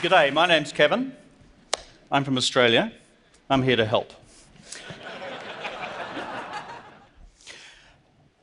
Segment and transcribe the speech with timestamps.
[0.00, 1.12] G'day, my name's Kevin.
[2.08, 2.92] I'm from Australia.
[3.50, 4.12] I'm here to help.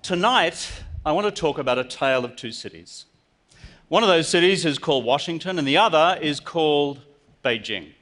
[0.02, 0.70] Tonight,
[1.06, 3.06] I want to talk about a tale of two cities.
[3.88, 7.00] One of those cities is called Washington, and the other is called
[7.42, 7.94] Beijing.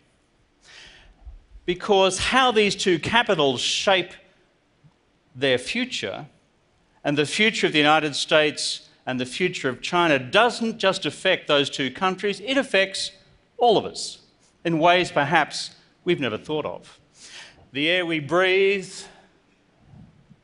[1.68, 4.14] Because how these two capitals shape
[5.36, 6.26] their future
[7.04, 11.48] and the future of the United States and the future of China doesn't just affect
[11.48, 13.12] those two countries, it affects
[13.64, 14.20] all of us
[14.66, 17.00] in ways perhaps we've never thought of.
[17.72, 18.94] The air we breathe,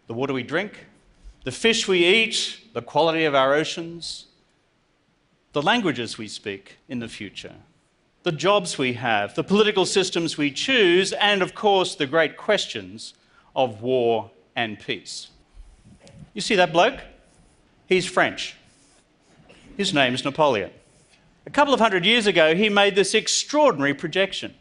[0.07, 0.87] the water we drink,
[1.43, 4.27] the fish we eat, the quality of our oceans,
[5.51, 7.55] the languages we speak in the future,
[8.23, 13.13] the jobs we have, the political systems we choose, and of course the great questions
[13.53, 15.27] of war and peace.
[16.33, 17.01] You see that bloke?
[17.87, 18.55] He's French.
[19.75, 20.71] His name's Napoleon.
[21.45, 24.53] A couple of hundred years ago, he made this extraordinary projection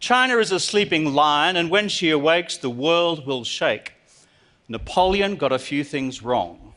[0.00, 3.94] China is a sleeping lion, and when she awakes, the world will shake.
[4.68, 6.72] Napoleon got a few things wrong.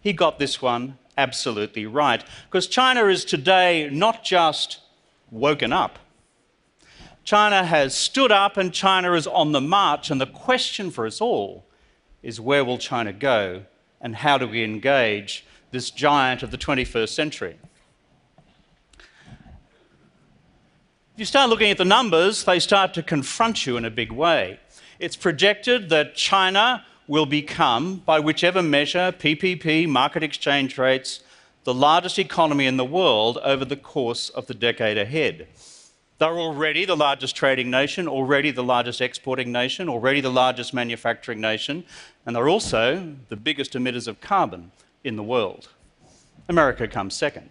[0.00, 4.80] He got this one absolutely right, because China is today not just
[5.30, 6.00] woken up.
[7.22, 11.20] China has stood up and China is on the march, and the question for us
[11.20, 11.64] all
[12.22, 13.62] is where will China go
[14.00, 17.56] and how do we engage this giant of the 21st century?
[21.16, 24.12] If you start looking at the numbers, they start to confront you in a big
[24.12, 24.60] way.
[24.98, 31.20] It's projected that China will become, by whichever measure, PPP, market exchange rates,
[31.64, 35.46] the largest economy in the world over the course of the decade ahead.
[36.18, 41.40] They're already the largest trading nation, already the largest exporting nation, already the largest manufacturing
[41.40, 41.86] nation,
[42.26, 44.70] and they're also the biggest emitters of carbon
[45.02, 45.70] in the world.
[46.46, 47.48] America comes second.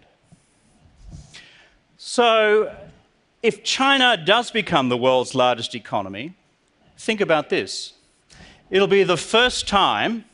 [1.96, 2.72] So,
[3.46, 6.34] if China does become the world's largest economy,
[6.98, 7.92] think about this.
[8.70, 10.24] It'll be the first time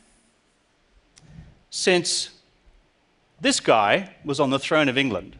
[1.69, 2.31] since
[3.39, 5.37] this guy was on the throne of England,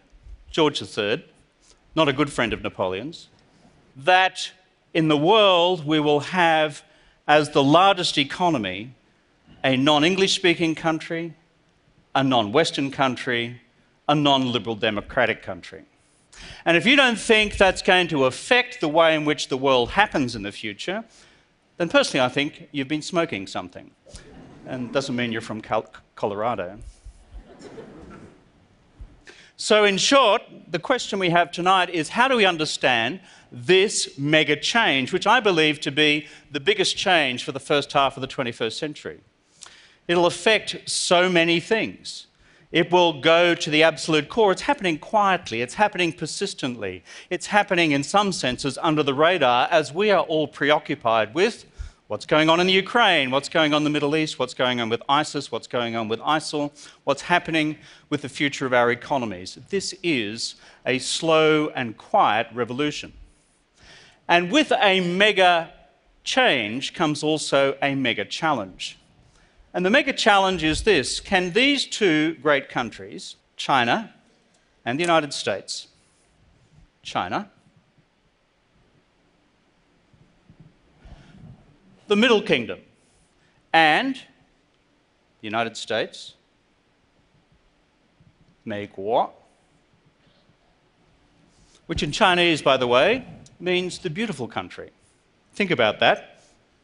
[0.52, 1.26] George III,
[1.96, 3.30] not a good friend of Napoleon's,
[3.96, 4.52] that
[4.94, 6.84] in the world we will have
[7.28, 8.94] as the largest economy
[9.64, 11.34] a non English speaking country,
[12.14, 13.62] a non Western country,
[14.08, 15.86] a non liberal democratic country.
[16.66, 19.92] And if you don't think that's going to affect the way in which the world
[19.92, 21.04] happens in the future,
[21.78, 23.92] then personally I think you've been smoking something.
[24.66, 25.62] And doesn't mean you're from
[26.16, 26.80] Colorado.
[29.56, 33.20] So, in short, the question we have tonight is how do we understand
[33.52, 38.18] this mega change, which I believe to be the biggest change for the first half
[38.18, 39.22] of the 21st century?
[40.08, 42.28] It'll affect so many things.
[42.74, 44.52] It will go to the absolute core.
[44.52, 49.94] It's happening quietly, it's happening persistently, it's happening in some senses under the radar as
[49.94, 51.66] we are all preoccupied with
[52.08, 53.32] What's going on in the Ukraine?
[53.32, 54.38] What's going on in the Middle East?
[54.38, 55.52] What's going on with ISIS?
[55.52, 56.72] What's going on with ISIL?
[57.06, 57.78] What's happening
[58.10, 59.58] with the future of our economies?
[59.70, 60.56] This is
[60.86, 63.14] a slow and quiet revolution.
[64.28, 65.72] And with a mega
[66.24, 69.00] change comes also a mega challenge.
[69.74, 74.14] And the mega challenge is this can these two great countries, China
[74.86, 75.88] and the United States,
[77.02, 77.50] China
[82.08, 82.80] the Middle Kingdom
[83.72, 84.22] and the
[85.42, 86.36] United States
[88.96, 89.34] what?
[91.88, 93.26] Which in Chinese, by the way,
[93.60, 94.92] means the beautiful country.
[95.54, 96.33] Think about that.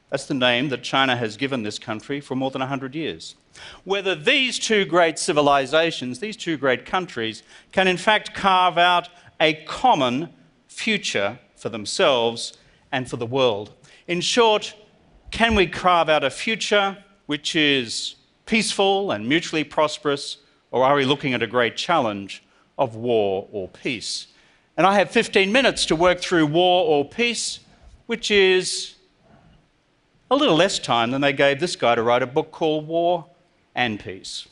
[0.09, 3.35] That's the name that China has given this country for more than 100 years.
[3.83, 9.09] Whether these two great civilizations, these two great countries, can in fact carve out
[9.39, 10.29] a common
[10.67, 12.57] future for themselves
[12.91, 13.73] and for the world.
[14.07, 14.73] In short,
[15.29, 16.97] can we carve out a future
[17.27, 18.15] which is
[18.47, 20.37] peaceful and mutually prosperous,
[20.71, 22.43] or are we looking at a great challenge
[22.79, 24.27] of war or peace?
[24.75, 27.59] And I have 15 minutes to work through war or peace,
[28.07, 28.95] which is
[30.31, 33.25] a little less time than they gave this guy to write a book called War
[33.73, 34.47] and Peace.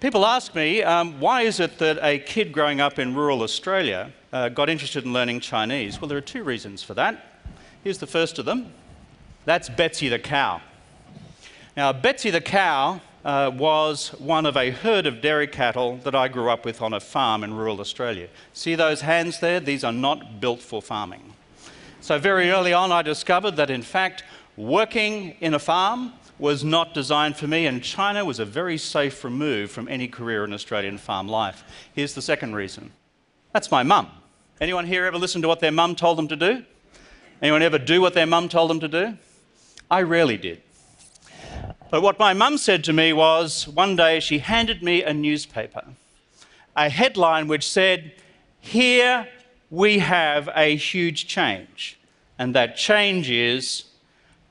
[0.00, 4.12] People ask me, um, why is it that a kid growing up in rural Australia
[4.32, 6.00] uh, got interested in learning Chinese?
[6.00, 7.42] Well, there are two reasons for that.
[7.84, 8.72] Here's the first of them
[9.44, 10.62] that's Betsy the cow.
[11.76, 16.28] Now, Betsy the cow uh, was one of a herd of dairy cattle that I
[16.28, 18.28] grew up with on a farm in rural Australia.
[18.52, 19.60] See those hands there?
[19.60, 21.33] These are not built for farming.
[22.04, 24.24] So, very early on, I discovered that in fact,
[24.58, 29.24] working in a farm was not designed for me, and China was a very safe
[29.24, 31.64] remove from any career in Australian farm life.
[31.94, 32.92] Here's the second reason
[33.54, 34.10] that's my mum.
[34.60, 36.62] Anyone here ever listen to what their mum told them to do?
[37.40, 39.16] Anyone ever do what their mum told them to do?
[39.90, 40.60] I rarely did.
[41.90, 45.86] But what my mum said to me was one day she handed me a newspaper,
[46.76, 48.12] a headline which said,
[48.60, 49.26] Here
[49.74, 51.98] we have a huge change.
[52.38, 53.84] And that change is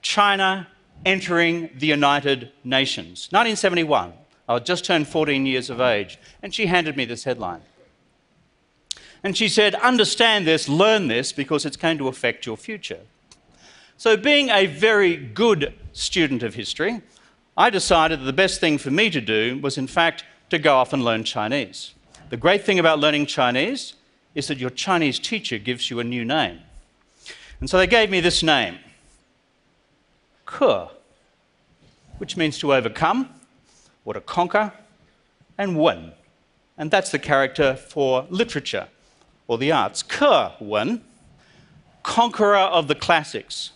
[0.01, 0.67] China
[1.05, 3.29] entering the United Nations.
[3.31, 4.13] 1971.
[4.49, 6.19] I had just turned 14 years of age.
[6.41, 7.61] And she handed me this headline.
[9.23, 12.99] And she said, Understand this, learn this, because it's going to affect your future.
[13.95, 17.01] So, being a very good student of history,
[17.55, 20.75] I decided that the best thing for me to do was, in fact, to go
[20.75, 21.93] off and learn Chinese.
[22.29, 23.93] The great thing about learning Chinese
[24.35, 26.59] is that your Chinese teacher gives you a new name.
[27.59, 28.77] And so they gave me this name,
[30.45, 30.89] Ke,
[32.17, 33.29] which means to overcome
[34.05, 34.73] or to conquer,
[35.57, 36.13] and Wen.
[36.77, 38.87] And that's the character for literature
[39.47, 40.03] or the arts.
[40.03, 41.03] Ke Wen,
[42.01, 43.71] conqueror of the classics.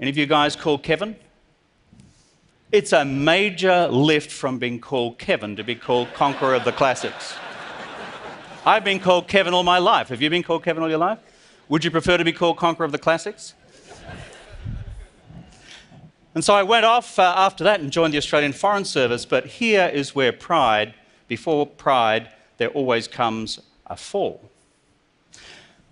[0.00, 1.16] Any of you guys called Kevin?
[2.72, 7.34] It's a major lift from being called Kevin to be called conqueror of the classics.
[8.66, 10.08] I've been called Kevin all my life.
[10.08, 11.18] Have you been called Kevin all your life?
[11.68, 13.52] Would you prefer to be called conqueror of the classics?
[16.34, 19.26] And so I went off uh, after that and joined the Australian Foreign Service.
[19.26, 20.94] But here is where pride,
[21.28, 24.40] before pride, there always comes a fall.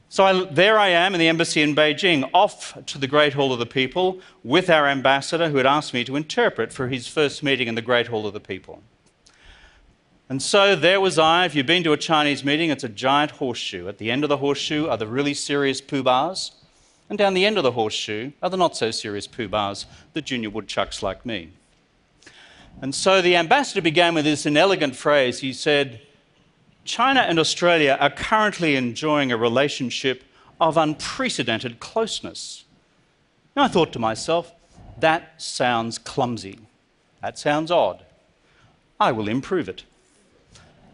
[0.09, 3.53] So I, there I am in the embassy in Beijing, off to the Great Hall
[3.53, 7.43] of the People with our ambassador who had asked me to interpret for his first
[7.43, 8.83] meeting in the Great Hall of the People.
[10.33, 11.45] And so there was I.
[11.45, 13.87] If you've been to a Chinese meeting, it's a giant horseshoe.
[13.87, 16.53] At the end of the horseshoe are the really serious poobahs,
[17.11, 19.85] and down the end of the horseshoe are the not so serious poobahs,
[20.15, 21.51] the junior woodchucks like me.
[22.81, 25.41] And so the ambassador began with this inelegant phrase.
[25.41, 26.01] He said,
[26.87, 30.25] China and Australia are currently enjoying a relationship
[30.59, 32.65] of unprecedented closeness.
[33.55, 34.55] Now, I thought to myself,
[34.99, 36.59] that sounds clumsy.
[37.21, 38.03] That sounds odd.
[38.99, 39.85] I will improve it.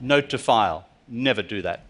[0.01, 1.85] Note to file, never do that.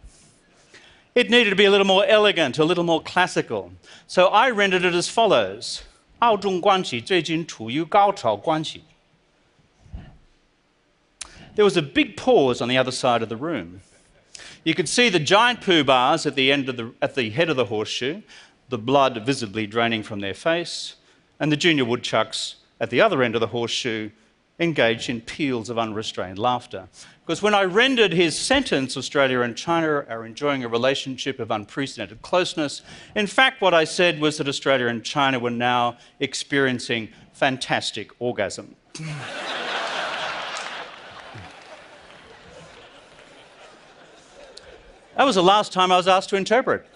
[1.15, 3.73] It needed to be a little more elegant, a little more classical.
[4.07, 5.83] So I rendered it as follows.
[6.21, 8.83] 澳中关系最近处于高潮关系.
[11.55, 13.81] There was a big pause on the other side of the room.
[14.65, 17.57] You could see the giant poobahs at the, end of the, at the head of
[17.57, 18.23] the horseshoe,
[18.69, 20.95] the blood visibly draining from their face,
[21.41, 24.11] and the junior woodchucks at the other end of the horseshoe
[24.59, 26.89] engaged in peals of unrestrained laughter.
[27.25, 32.23] Because when I rendered his sentence, Australia and China are enjoying a relationship of unprecedented
[32.23, 32.83] closeness,
[33.15, 38.75] in fact, what I said was that Australia and China were now experiencing fantastic orgasm.
[45.19, 46.87] That was the last time I was asked to interpret.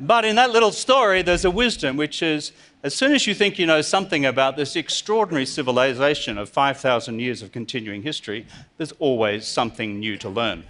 [0.00, 2.52] But in that little story, there's a wisdom, which is
[2.82, 7.42] as soon as you think you know something about this extraordinary civilization of 5,000 years
[7.42, 8.46] of continuing history,
[8.76, 10.62] there's always something new to learn.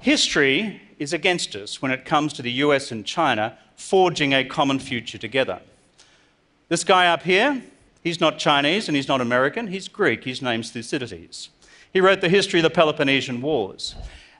[0.00, 4.78] History is against us when it comes to the US and China forging a common
[4.78, 5.60] future together.
[6.68, 7.62] This guy up here,
[8.02, 10.24] he's not Chinese and he's not American, he's Greek.
[10.24, 11.50] His name's Thucydides.
[11.92, 13.94] He wrote the history of the Peloponnesian Wars.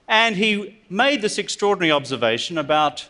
[0.07, 3.09] And he made this extraordinary observation about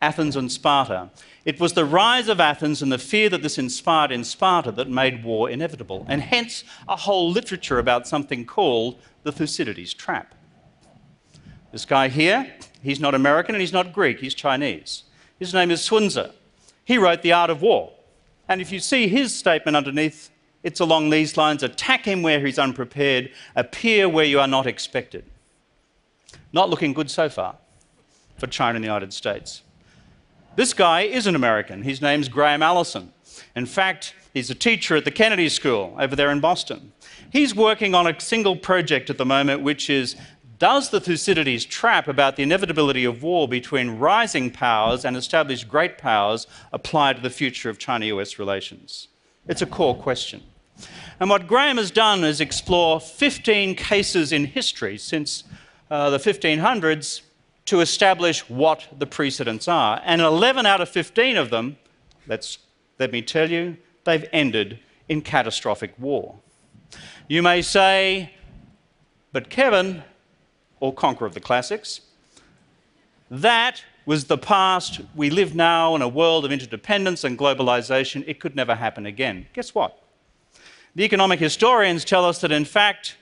[0.00, 1.10] Athens and Sparta.
[1.44, 4.88] It was the rise of Athens and the fear that this inspired in Sparta that
[4.88, 10.34] made war inevitable, and hence a whole literature about something called the Thucydides trap.
[11.70, 15.04] This guy here, he's not American and he's not Greek, he's Chinese.
[15.38, 16.30] His name is Sun Tzu.
[16.84, 17.92] He wrote The Art of War.
[18.48, 20.30] And if you see his statement underneath
[20.62, 25.24] it's along these lines attack him where he's unprepared, appear where you are not expected.
[26.52, 27.56] Not looking good so far
[28.36, 29.62] for China and the United States.
[30.54, 31.82] This guy is an American.
[31.82, 33.12] His name's Graham Allison.
[33.56, 36.92] In fact, he's a teacher at the Kennedy School over there in Boston.
[37.30, 40.16] He's working on a single project at the moment, which is
[40.58, 45.98] does the Thucydides trap about the inevitability of war between rising powers and established great
[45.98, 49.08] powers apply to the future of China US relations?
[49.48, 50.42] It's a core question.
[51.18, 55.44] And what Graham has done is explore 15 cases in history since
[55.92, 57.20] uh, the 1500s
[57.66, 60.00] to establish what the precedents are.
[60.06, 61.76] And 11 out of 15 of them,
[62.26, 62.56] let's,
[62.98, 64.78] let me tell you, they've ended
[65.10, 66.36] in catastrophic war.
[67.28, 68.32] You may say,
[69.32, 70.02] but Kevin,
[70.80, 72.00] or Conqueror of the Classics,
[73.30, 75.02] that was the past.
[75.14, 78.24] We live now in a world of interdependence and globalization.
[78.26, 79.46] It could never happen again.
[79.52, 80.02] Guess what?
[80.94, 83.16] The economic historians tell us that, in fact,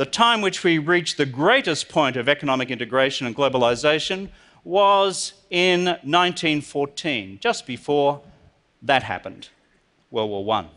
[0.00, 4.30] the time which we reached the greatest point of economic integration and globalization
[4.64, 8.22] was in 1914, just before
[8.80, 9.50] that happened,
[10.10, 10.68] World War I.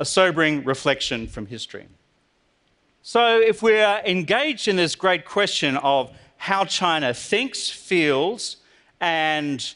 [0.00, 1.88] A sobering reflection from history.
[3.02, 8.56] So, if we're engaged in this great question of how China thinks, feels,
[8.98, 9.74] and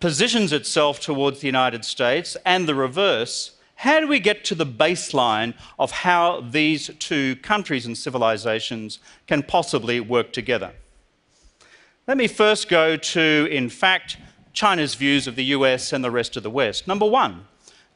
[0.00, 4.66] positions itself towards the United States, and the reverse, how do we get to the
[4.66, 10.72] baseline of how these two countries and civilizations can possibly work together?
[12.06, 14.18] Let me first go to, in fact,
[14.52, 16.86] China's views of the US and the rest of the West.
[16.86, 17.46] Number one,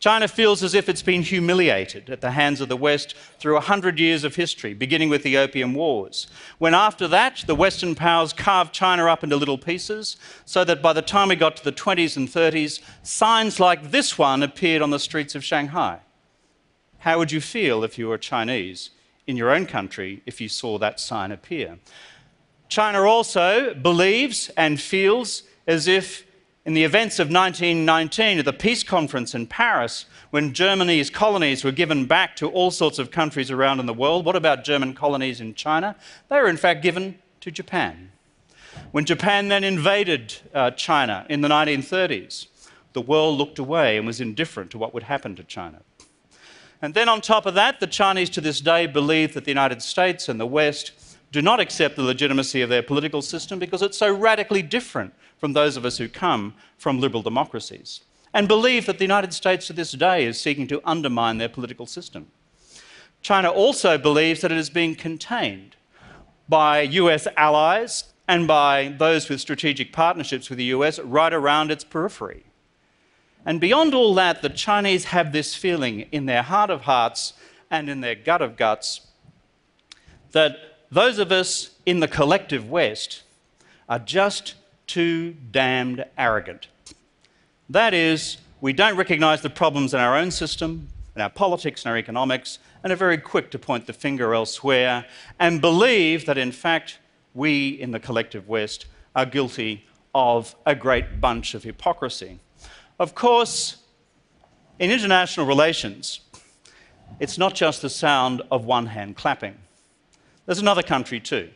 [0.04, 3.60] China feels as if it's been humiliated at the hands of the West through a
[3.62, 6.26] hundred years of history, beginning with the Opium Wars.
[6.58, 10.92] When after that, the Western powers carved China up into little pieces, so that by
[10.92, 14.90] the time we got to the 20s and 30s, signs like this one appeared on
[14.90, 16.00] the streets of Shanghai.
[16.98, 18.90] How would you feel if you were Chinese
[19.26, 21.78] in your own country if you saw that sign appear?
[22.68, 26.26] China also believes and feels as if
[26.66, 31.72] in the events of 1919 at the peace conference in Paris, when Germany's colonies were
[31.72, 35.40] given back to all sorts of countries around in the world, what about German colonies
[35.40, 35.94] in China?
[36.28, 38.12] They were in fact given to Japan.
[38.92, 42.46] When Japan then invaded uh, China in the 1930s,
[42.94, 45.82] the world looked away and was indifferent to what would happen to China.
[46.80, 49.82] And then on top of that, the Chinese to this day believe that the United
[49.82, 50.92] States and the West
[51.34, 55.52] do not accept the legitimacy of their political system because it's so radically different from
[55.52, 59.72] those of us who come from liberal democracies, and believe that the United States to
[59.72, 62.28] this day is seeking to undermine their political system.
[63.20, 65.74] China also believes that it is being contained
[66.48, 71.82] by US allies and by those with strategic partnerships with the US right around its
[71.82, 72.44] periphery.
[73.44, 77.32] And beyond all that, the Chinese have this feeling in their heart of hearts
[77.72, 79.00] and in their gut of guts
[80.30, 83.24] that those of us in the collective West
[83.88, 84.54] are just
[84.86, 86.68] too damned arrogant.
[87.68, 91.90] That is, we don't recognise the problems in our own system, in our politics and
[91.90, 95.04] our economics, and are very quick to point the finger elsewhere
[95.40, 97.00] and believe that, in fact,
[97.34, 98.86] we in the collective West
[99.16, 99.84] are guilty
[100.14, 102.38] of a great bunch of hypocrisy.
[103.00, 103.78] Of course,
[104.78, 106.20] in international relations,
[107.18, 109.56] it's not just the sound of one hand clapping.
[110.46, 111.50] There's another country too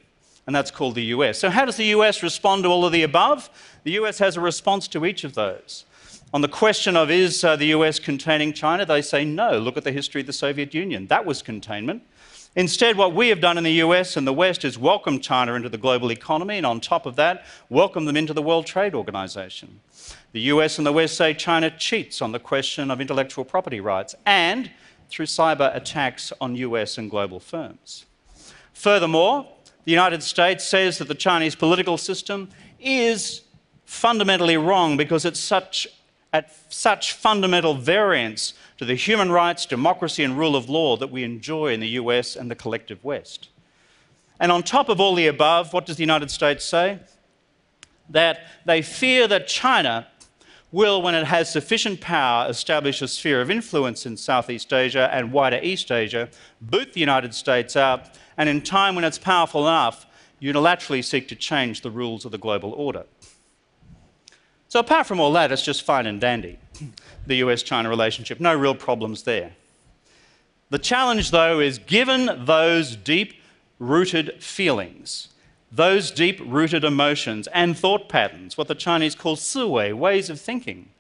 [0.48, 1.38] and that's called the US.
[1.38, 3.50] So, how does the US respond to all of the above?
[3.84, 5.84] The US has a response to each of those.
[6.32, 9.58] On the question of is uh, the US containing China, they say no.
[9.58, 11.06] Look at the history of the Soviet Union.
[11.08, 12.02] That was containment.
[12.56, 15.68] Instead, what we have done in the US and the West is welcome China into
[15.68, 19.80] the global economy, and on top of that, welcome them into the World Trade Organization.
[20.32, 24.14] The US and the West say China cheats on the question of intellectual property rights
[24.24, 24.70] and
[25.10, 28.06] through cyber attacks on US and global firms.
[28.78, 29.44] Furthermore,
[29.86, 33.40] the United States says that the Chinese political system is
[33.84, 35.88] fundamentally wrong because it's such,
[36.32, 41.24] at such fundamental variance to the human rights, democracy, and rule of law that we
[41.24, 43.48] enjoy in the US and the collective West.
[44.38, 47.00] And on top of all the above, what does the United States say?
[48.08, 50.06] That they fear that China
[50.70, 55.32] will, when it has sufficient power, establish a sphere of influence in Southeast Asia and
[55.32, 56.28] wider East Asia,
[56.60, 60.06] boot the United States out and in time when it's powerful enough,
[60.40, 63.04] unilaterally seek to change the rules of the global order.
[64.68, 66.58] So, apart from all that, it's just fine and dandy,
[67.26, 68.38] the US China relationship.
[68.38, 69.52] No real problems there.
[70.70, 73.34] The challenge, though, is given those deep
[73.78, 75.28] rooted feelings,
[75.72, 80.90] those deep rooted emotions and thought patterns, what the Chinese call siwei, ways of thinking,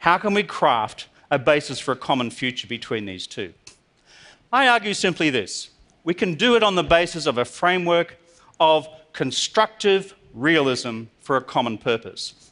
[0.00, 3.52] how can we craft a basis for a common future between these two?
[4.52, 5.70] I argue simply this
[6.08, 8.16] we can do it on the basis of a framework
[8.58, 12.50] of constructive realism for a common purpose.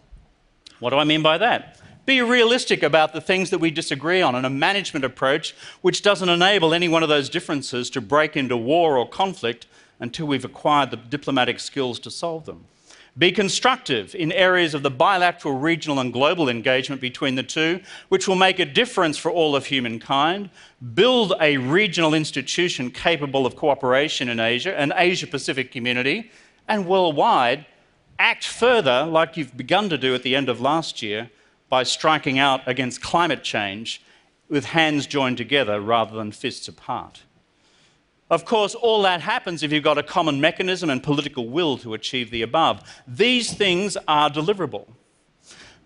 [0.79, 1.81] What do I mean by that?
[2.05, 6.29] Be realistic about the things that we disagree on and a management approach which doesn't
[6.29, 9.67] enable any one of those differences to break into war or conflict
[10.01, 12.67] until we've acquired the diplomatic skills to solve them.
[13.19, 17.81] Be constructive in areas of the bilateral, regional, and global engagement between the two,
[18.11, 20.51] which will make a difference for all of humankind.
[20.93, 26.31] Build a regional institution capable of cooperation in Asia, an Asia Pacific community,
[26.69, 27.65] and worldwide.
[28.19, 31.31] Act further, like you've begun to do at the end of last year,
[31.71, 34.03] by striking out against climate change
[34.49, 37.23] with hands joined together rather than fists apart.
[38.29, 41.95] Of course, all that happens if you've got a common mechanism and political will to
[41.95, 42.83] achieve the above.
[43.07, 44.89] These things are deliverable.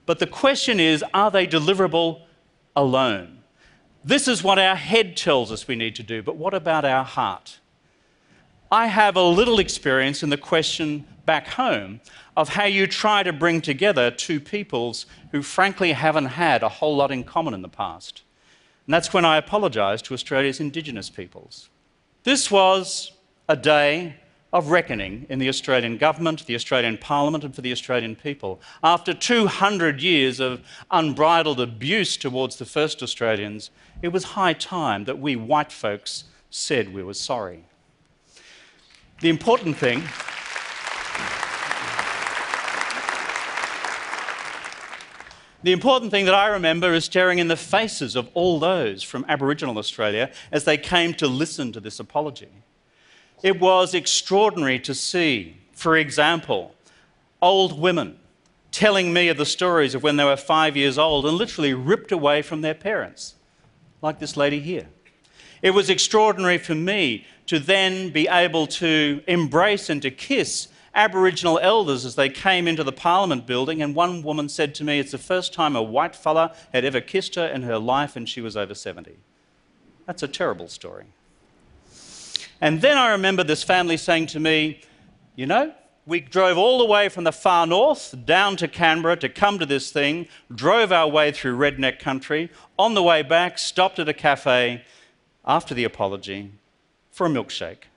[0.06, 2.22] But the question is are they deliverable
[2.74, 3.38] alone?
[4.02, 7.04] This is what our head tells us we need to do, but what about our
[7.04, 7.58] heart?
[8.72, 12.00] I have a little experience in the question back home
[12.36, 16.96] of how you try to bring together two peoples who, frankly, haven't had a whole
[16.96, 18.22] lot in common in the past.
[18.86, 21.68] And that's when I apologise to Australia's Indigenous peoples.
[22.22, 23.12] This was
[23.48, 24.16] a day
[24.52, 28.60] of reckoning in the Australian government, the Australian Parliament, and for the Australian people.
[28.82, 30.60] After 200 years of
[30.90, 33.70] unbridled abuse towards the first Australians,
[34.02, 37.64] it was high time that we white folks said we were sorry.
[39.20, 40.02] The important thing.
[45.62, 49.26] The important thing that I remember is staring in the faces of all those from
[49.28, 52.48] Aboriginal Australia as they came to listen to this apology.
[53.42, 56.74] It was extraordinary to see, for example,
[57.42, 58.18] old women
[58.70, 62.12] telling me of the stories of when they were five years old and literally ripped
[62.12, 63.34] away from their parents,
[64.00, 64.88] like this lady here.
[65.60, 71.58] It was extraordinary for me to then be able to embrace and to kiss Aboriginal
[71.62, 75.12] elders as they came into the Parliament building, and one woman said to me, It's
[75.12, 78.40] the first time a white fella had ever kissed her in her life, and she
[78.40, 79.16] was over 70.
[80.06, 81.06] That's a terrible story.
[82.60, 84.80] And then I remember this family saying to me,
[85.36, 85.72] You know,
[86.06, 89.66] we drove all the way from the far north down to Canberra to come to
[89.66, 92.50] this thing, drove our way through redneck country.
[92.78, 94.84] On the way back, stopped at a cafe
[95.44, 96.52] after the apology
[97.12, 97.89] for a milkshake.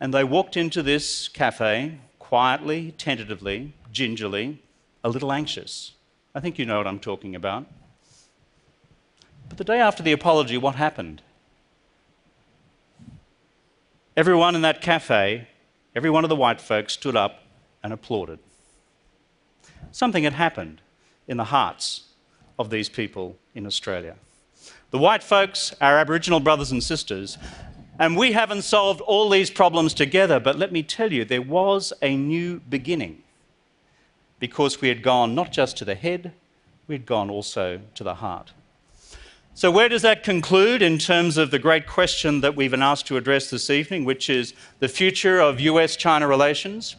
[0.00, 4.62] And they walked into this cafe quietly, tentatively, gingerly,
[5.02, 5.92] a little anxious.
[6.34, 7.66] I think you know what I'm talking about.
[9.48, 11.22] But the day after the apology, what happened?
[14.16, 15.48] Everyone in that cafe,
[15.94, 17.42] every one of the white folks stood up
[17.82, 18.38] and applauded.
[19.92, 20.80] Something had happened
[21.28, 22.04] in the hearts
[22.58, 24.16] of these people in Australia.
[24.90, 27.38] The white folks, our Aboriginal brothers and sisters,
[27.98, 31.92] and we haven't solved all these problems together, but let me tell you, there was
[32.02, 33.22] a new beginning
[34.38, 36.32] because we had gone not just to the head,
[36.86, 38.52] we had gone also to the heart.
[39.54, 43.06] So, where does that conclude in terms of the great question that we've been asked
[43.06, 46.96] to address this evening, which is the future of US China relations?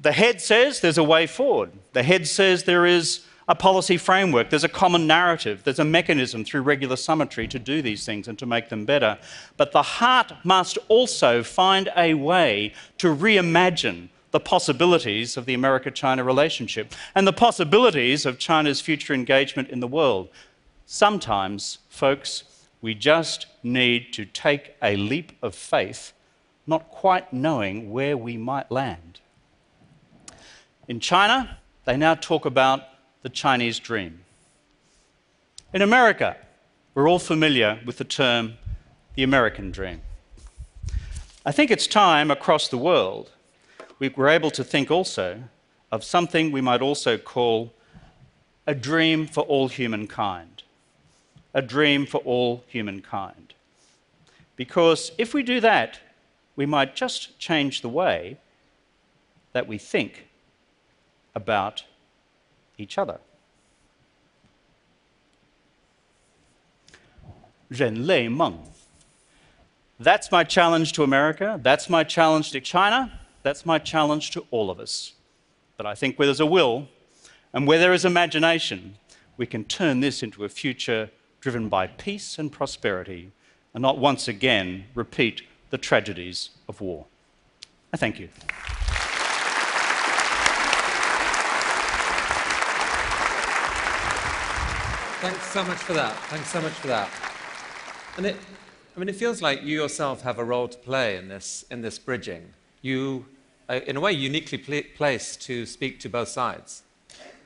[0.00, 1.72] The head says there's a way forward.
[1.92, 6.44] The head says there is a policy framework, there's a common narrative, there's a mechanism
[6.44, 9.18] through regular summitry to do these things and to make them better.
[9.56, 15.90] But the heart must also find a way to reimagine the possibilities of the America
[15.90, 20.28] China relationship and the possibilities of China's future engagement in the world.
[20.84, 22.44] Sometimes, folks,
[22.82, 26.12] we just need to take a leap of faith,
[26.66, 29.20] not quite knowing where we might land.
[30.88, 32.82] In China, they now talk about
[33.26, 34.20] the Chinese dream.
[35.74, 36.36] In America,
[36.94, 38.52] we're all familiar with the term
[39.16, 40.00] the American dream.
[41.44, 43.32] I think it's time across the world
[43.98, 45.42] we were able to think also
[45.90, 47.72] of something we might also call
[48.64, 50.62] a dream for all humankind.
[51.52, 53.54] A dream for all humankind.
[54.54, 55.98] Because if we do that,
[56.54, 58.36] we might just change the way
[59.52, 60.28] that we think
[61.34, 61.82] about
[62.78, 63.20] each other.
[67.72, 68.58] Zhenlei Meng.
[69.98, 71.58] That's my challenge to America.
[71.62, 73.18] That's my challenge to China.
[73.42, 75.14] That's my challenge to all of us.
[75.76, 76.88] But I think where there's a will
[77.52, 78.96] and where there is imagination,
[79.36, 81.10] we can turn this into a future
[81.40, 83.32] driven by peace and prosperity
[83.74, 87.06] and not once again repeat the tragedies of war.
[87.92, 88.28] I thank you.
[95.20, 96.14] Thanks so much for that.
[96.24, 97.10] Thanks so much for that.
[98.18, 98.36] And it,
[98.94, 101.80] I mean, it feels like you yourself have a role to play in this, in
[101.80, 102.52] this bridging.
[102.82, 103.24] You,
[103.66, 106.82] are, in a way, uniquely pl- placed to speak to both sides.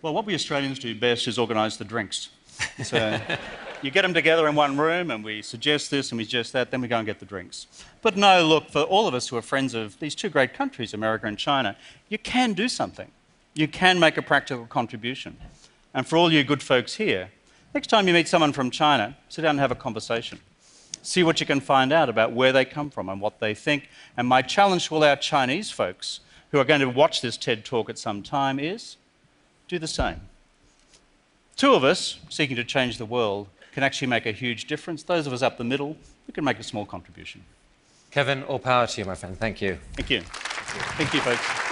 [0.03, 2.31] Well, what we Australians do best is organise the drinks.
[2.83, 3.21] So
[3.83, 6.73] you get them together in one room and we suggest this and we suggest that,
[6.73, 7.69] then we go and get the drinks.
[8.03, 10.93] But no, look, for all of us who are friends of these two great countries,
[10.93, 11.77] America and China,
[12.09, 13.13] you can do something.
[13.55, 15.37] You can make a practical contribution.
[15.95, 17.31] And for all you good folks here,
[17.73, 20.41] Next time you meet someone from China, sit down and have a conversation.
[21.03, 23.89] See what you can find out about where they come from and what they think.
[24.17, 27.65] And my challenge to all our Chinese folks who are going to watch this TED
[27.65, 28.97] talk at some time is
[29.69, 30.21] do the same.
[31.57, 35.05] Two of us seeking to change the world can actually make a huge difference.
[35.05, 37.45] Those of us up the middle, we can make a small contribution.
[38.11, 39.39] Kevin, all power to you, my friend.
[39.39, 39.79] Thank you.
[39.93, 40.23] Thank you.
[40.23, 41.70] Thank you, Thank you folks.